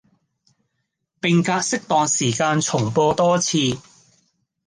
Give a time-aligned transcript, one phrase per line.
[1.19, 3.77] 並隔適當時間重播多次